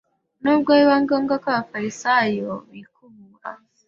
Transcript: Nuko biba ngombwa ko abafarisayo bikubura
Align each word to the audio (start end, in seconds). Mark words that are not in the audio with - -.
Nuko 0.41 0.69
biba 0.77 0.95
ngombwa 1.03 1.33
ko 1.43 1.47
abafarisayo 1.55 2.51
bikubura 2.71 3.49